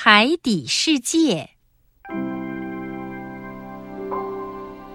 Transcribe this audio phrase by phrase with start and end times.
[0.00, 1.50] 海底世界，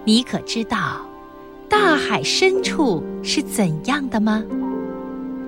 [0.06, 1.06] 你可知道
[1.68, 4.42] 大海深处是怎样的吗？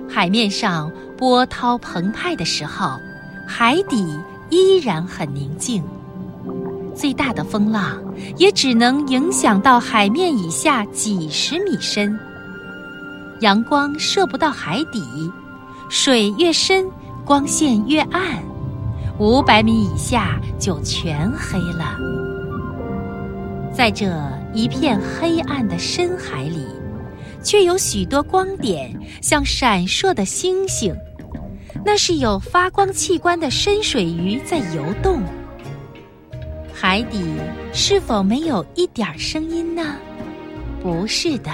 [0.07, 2.99] 海面上波涛澎湃的时候，
[3.47, 4.19] 海底
[4.51, 5.83] 依然很宁静。
[6.95, 7.99] 最大的风浪
[8.37, 12.15] 也只能影响到海面以下几十米深。
[13.39, 15.01] 阳光射不到海底，
[15.89, 16.87] 水越深，
[17.25, 18.46] 光线越暗。
[19.19, 21.97] 五百米以下就全黑了。
[23.73, 24.05] 在这
[24.53, 26.65] 一片黑暗的深海里，
[27.43, 30.95] 却有许多光点，像闪烁的星星。
[31.83, 35.21] 那是有发光器官的深水鱼在游动。
[36.73, 37.23] 海底
[37.73, 39.95] 是否没有一点声音呢？
[40.81, 41.51] 不是的，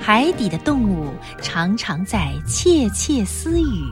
[0.00, 1.08] 海底的动物
[1.42, 3.84] 常常在窃窃私语。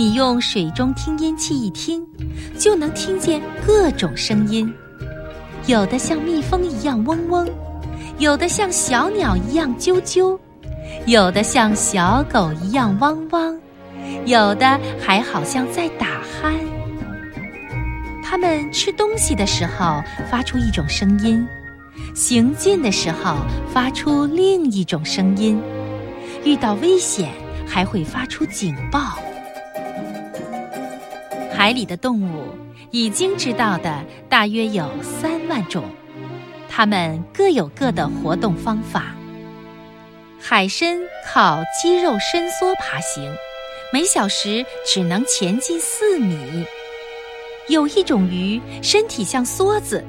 [0.00, 2.02] 你用水中听音器一听，
[2.58, 4.72] 就能听见各种声音，
[5.66, 7.46] 有的像蜜蜂一样嗡嗡，
[8.16, 10.38] 有的像小鸟一样啾啾，
[11.04, 13.60] 有的像小狗一样汪汪，
[14.24, 16.06] 有的还好像在打
[16.42, 16.54] 鼾。
[18.24, 21.46] 它们吃东西的时候发出一种声音，
[22.14, 23.36] 行进的时候
[23.70, 25.60] 发出另一种声音，
[26.42, 27.28] 遇到危险
[27.68, 29.18] 还会发出警报。
[31.60, 32.54] 海里的动物
[32.90, 35.84] 已经知道的大约有三万种，
[36.70, 39.14] 它们各有各的活动方法。
[40.40, 43.30] 海参靠肌肉伸缩爬行，
[43.92, 46.64] 每小时只能前进四米。
[47.68, 50.02] 有一种鱼身体像梭子，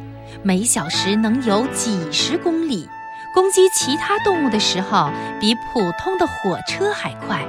[0.44, 2.88] 每小时能游几十公里，
[3.34, 7.46] 攻击其他动物的时候比普通的火车还快。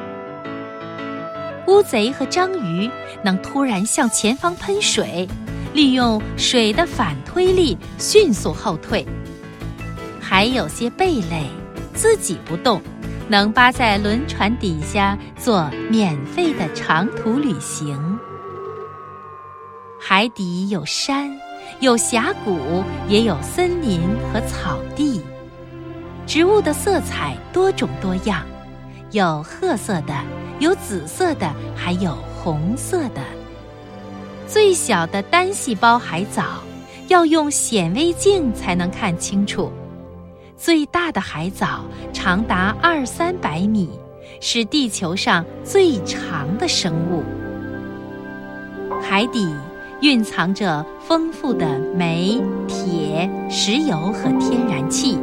[1.67, 2.91] 乌贼和章鱼
[3.23, 5.29] 能突然向前方喷水，
[5.73, 9.07] 利用水的反推力迅速后退。
[10.21, 11.47] 还有些贝类
[11.95, 12.83] 自己不动，
[13.29, 18.19] 能扒在轮船底下做免费的长途旅行。
[20.01, 21.31] 海底有山，
[21.79, 24.01] 有峡谷，也有森林
[24.33, 25.23] 和草地。
[26.27, 28.45] 植物的色彩多种多样，
[29.13, 30.15] 有褐色的。
[30.59, 33.21] 有紫色的，还有红色的。
[34.47, 36.63] 最小的单细胞海藻
[37.09, 39.73] 要用显微镜才能看清楚。
[40.57, 43.91] 最大的海藻长达二三百米，
[44.41, 47.25] 是地球上最长的生物。
[49.03, 49.53] 海底
[50.01, 55.19] 蕴藏着丰富的煤、铁、石油和天然气，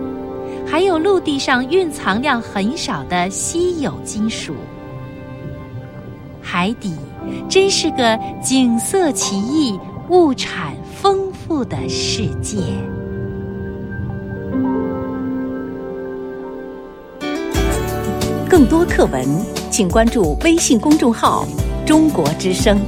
[0.69, 4.55] 还有陆地上蕴藏量很少的稀有金属。
[6.41, 6.95] 海底
[7.49, 9.79] 真是个景色奇异、
[10.09, 12.57] 物产丰富的世界。
[18.47, 19.25] 更多课文，
[19.71, 21.47] 请关注微信公众号
[21.85, 22.79] “中国之声”。